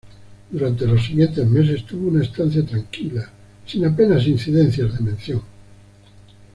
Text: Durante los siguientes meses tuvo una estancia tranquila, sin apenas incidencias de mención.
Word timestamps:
Durante 0.49 0.87
los 0.87 1.05
siguientes 1.05 1.47
meses 1.47 1.85
tuvo 1.85 2.07
una 2.07 2.23
estancia 2.23 2.65
tranquila, 2.65 3.29
sin 3.67 3.85
apenas 3.85 4.25
incidencias 4.25 4.95
de 4.97 5.05
mención. 5.05 5.41